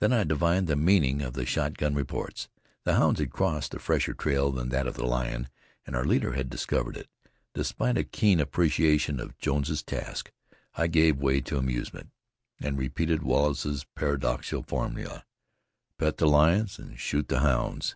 Then 0.00 0.12
I 0.12 0.24
divined 0.24 0.66
the 0.66 0.74
meaning 0.74 1.22
of 1.22 1.34
the 1.34 1.46
shotgun 1.46 1.94
reports. 1.94 2.48
The 2.82 2.96
hounds 2.96 3.20
had 3.20 3.30
crossed 3.30 3.72
a 3.72 3.78
fresher 3.78 4.12
trail 4.12 4.50
than 4.50 4.70
that 4.70 4.88
of 4.88 4.94
the 4.96 5.06
lion, 5.06 5.48
and 5.86 5.94
our 5.94 6.04
leader 6.04 6.32
had 6.32 6.50
discovered 6.50 6.96
it. 6.96 7.08
Despite 7.54 7.96
a 7.96 8.02
keen 8.02 8.40
appreciation 8.40 9.20
of 9.20 9.38
Jones's 9.38 9.84
task, 9.84 10.32
I 10.74 10.88
gave 10.88 11.18
way 11.20 11.40
to 11.42 11.56
amusement, 11.56 12.10
and 12.58 12.76
repeated 12.76 13.22
Wallace's 13.22 13.86
paradoxical 13.94 14.64
formula: 14.64 15.24
"Pet 16.00 16.16
the 16.16 16.26
lions 16.26 16.80
and 16.80 16.98
shoot 16.98 17.28
the 17.28 17.38
hounds." 17.38 17.94